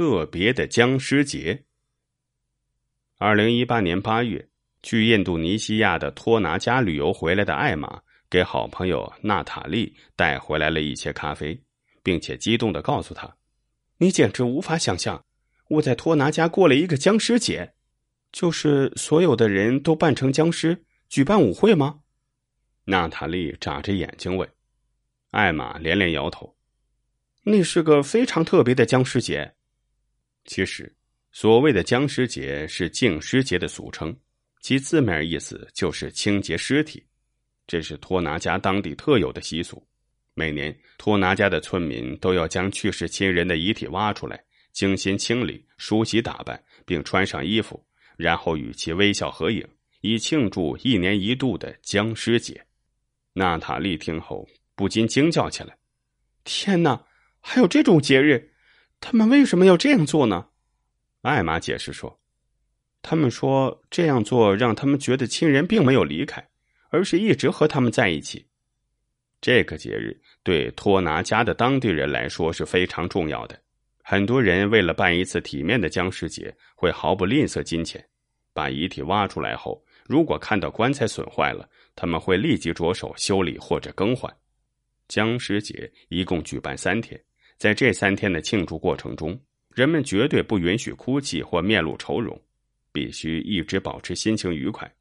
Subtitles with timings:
[0.00, 1.66] 特别的僵尸节。
[3.18, 4.48] 二零一八年八月，
[4.82, 8.00] 去印度尼西亚的托拿加旅游回来的艾玛，
[8.30, 11.62] 给好朋友娜塔莉带回来了一些咖啡，
[12.02, 13.36] 并且激动的告诉他
[14.00, 15.22] ：“你简直无法想象，
[15.68, 17.74] 我在托拿加过了一个僵尸节，
[18.32, 22.00] 就是所有的人都扮成僵尸，举办舞会吗？”
[22.88, 24.48] 娜塔莉眨着眼睛问，
[25.32, 26.56] 艾玛连连摇头
[27.44, 29.56] ：“那是个非常特别的僵尸节。
[30.44, 30.92] 其实。”
[31.32, 34.12] 所谓的僵尸节是净尸节的俗称，
[34.60, 37.06] 其字面意思就是清洁尸体。
[37.68, 39.80] 这是托拿加当地特有的习俗。
[40.34, 44.42] 每年，托拿加的村民都要将去世亲人的遗体挖出来，
[44.72, 47.80] 精心清理、梳洗、打扮，并穿上衣服，
[48.16, 49.64] 然后与其微笑合影，
[50.00, 52.60] 以庆祝一年一度的僵尸节。
[53.34, 55.78] 娜塔莉听后不禁惊叫起来
[56.42, 57.04] ：“天哪，
[57.40, 58.49] 还有这种节日？
[59.00, 60.46] 他们为什么要这样做呢？”
[61.22, 62.20] 艾玛解释说
[63.02, 66.46] ：“他们说这样做让他们觉得亲人并没有离开，
[66.90, 68.46] 而是一直和他们在一起。
[69.40, 73.58] 这个节日对托拿加的当地人来说是非常重要的。
[74.02, 78.04] 很多人为了办一次体面的僵尸节，会毫不吝啬金钱。
[78.52, 84.30] 把遗体挖出来后，如果看到棺材损坏了，他们会立即着手修理或者更换。
[85.06, 87.18] 僵尸节一共举办三天，
[87.60, 89.40] 在这三天的庆祝过程中。”
[89.72, 92.38] 人们绝对不允许哭泣或面露愁容，
[92.90, 94.92] 必须一直保持心情愉快。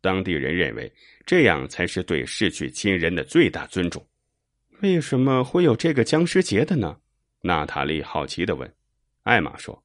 [0.00, 0.90] 当地人认为
[1.26, 4.00] 这样才是对逝去亲人的最大尊重。
[4.82, 6.96] 为什么会有这个僵尸节的呢？
[7.40, 8.72] 娜塔莉好奇的问。
[9.24, 9.82] 艾玛说：“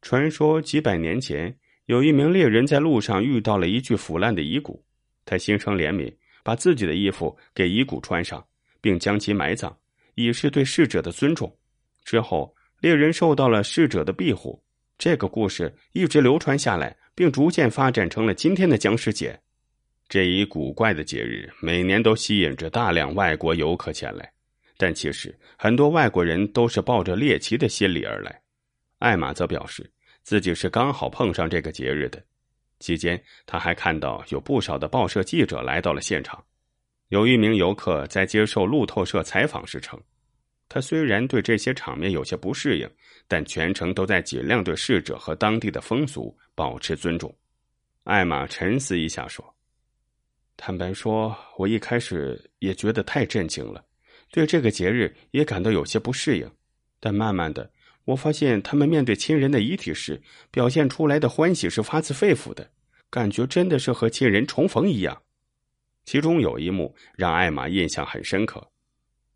[0.00, 1.54] 传说几百年前，
[1.86, 4.82] 有一名猎人在路上遇到了一具腐烂的遗骨，
[5.24, 8.46] 他心生怜悯，把自己的衣服给遗骨穿上，
[8.80, 9.76] 并将其埋葬，
[10.14, 11.52] 以示对逝者的尊重。
[12.04, 14.60] 之后。”猎人受到了逝者的庇护，
[14.98, 19.40] 这个故事一直流传下来，并逐渐发展成了今天的僵尸节。
[20.08, 24.28] 这一古怪的节日每年都吸引着大量外国游客前来，
[24.76, 28.42] 但其实很多外国人都是抱着猎奇的心理而来。
[28.98, 29.88] 艾玛则表示
[30.24, 32.20] 自己是刚好碰上这个节日的。
[32.80, 36.44] 期间，他还看到有不少的报社记者来到了现场。
[37.10, 39.96] 有一名游客在接受路透社采访时称。
[40.74, 42.90] 他虽然对这些场面有些不适应，
[43.28, 47.30] 但全程都在尽量对逝者和当地的风俗保持尊重。
[48.04, 49.44] 艾玛沉思一下说
[50.56, 53.84] ：“坦白说，我一开始也觉得太震惊了，
[54.30, 56.50] 对这个节日也感到有些不适应。
[56.98, 57.70] 但慢慢的，
[58.06, 60.18] 我发现他们面对亲人的遗体时
[60.50, 62.66] 表现出来的欢喜是发自肺腑的，
[63.10, 65.20] 感觉真的是和亲人重逢一样。
[66.06, 68.66] 其中有一幕让艾玛印象很深刻。”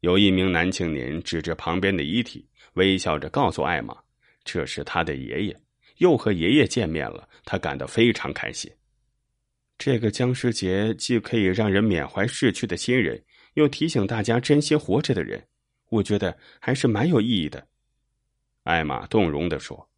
[0.00, 3.96] 有一名男青年指着旁边的遗体，微笑着告诉艾玛
[4.44, 5.60] ：“这是他的爷爷，
[5.98, 8.70] 又和爷爷见面了，他感到非常开心。”
[9.78, 13.22] 这个僵尸节既可以让人缅怀逝去的亲人，
[13.54, 15.46] 又提醒大家珍惜活着的人，
[15.90, 17.66] 我觉得还是蛮有意义的。”
[18.64, 19.88] 艾玛动容的说。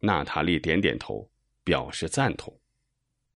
[0.00, 1.28] 娜塔莉点点头，
[1.64, 2.54] 表示赞同。